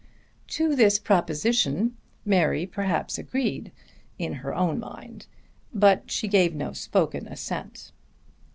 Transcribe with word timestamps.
To 0.47 0.75
this 0.75 0.97
proposition 0.97 1.95
Mary 2.25 2.65
perhaps 2.65 3.19
agreed 3.19 3.71
in 4.17 4.33
her 4.41 4.51
own 4.51 4.79
mind 4.79 5.27
but 5.75 6.09
she 6.09 6.27
gave 6.27 6.55
no 6.55 6.73
spoken 6.73 7.27
assent. 7.27 7.91